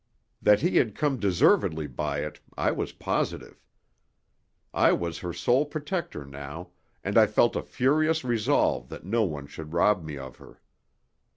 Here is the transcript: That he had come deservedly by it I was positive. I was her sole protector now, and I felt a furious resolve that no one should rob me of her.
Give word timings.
That 0.41 0.61
he 0.61 0.77
had 0.77 0.95
come 0.95 1.19
deservedly 1.19 1.85
by 1.85 2.21
it 2.25 2.39
I 2.57 2.71
was 2.71 2.91
positive. 2.91 3.63
I 4.73 4.93
was 4.93 5.19
her 5.19 5.31
sole 5.31 5.63
protector 5.67 6.25
now, 6.25 6.71
and 7.03 7.19
I 7.19 7.27
felt 7.27 7.55
a 7.55 7.61
furious 7.61 8.23
resolve 8.23 8.89
that 8.89 9.05
no 9.05 9.21
one 9.21 9.45
should 9.45 9.73
rob 9.73 10.03
me 10.03 10.17
of 10.17 10.37
her. 10.37 10.59